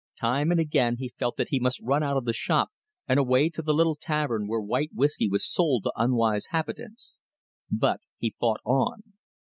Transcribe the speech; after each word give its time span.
Time 0.19 0.49
and 0.49 0.59
again 0.59 0.95
he 0.97 1.09
felt 1.19 1.37
that 1.37 1.49
he 1.49 1.59
must 1.59 1.79
run 1.79 2.01
out 2.01 2.17
of 2.17 2.25
the 2.25 2.33
shop 2.33 2.69
and 3.07 3.19
away 3.19 3.49
to 3.51 3.61
the 3.61 3.71
little 3.71 3.93
tavern 3.95 4.47
where 4.47 4.59
white 4.59 4.89
whiskey 4.95 5.29
was 5.29 5.47
sold 5.47 5.83
to 5.83 5.91
unwise 5.95 6.47
habitants. 6.47 7.19
But 7.69 7.99
he 8.17 8.33
fought 8.39 8.61
on. 8.65 9.03